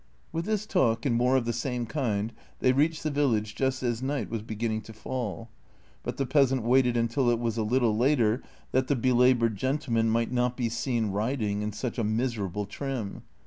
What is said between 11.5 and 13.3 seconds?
in such a miserable trim.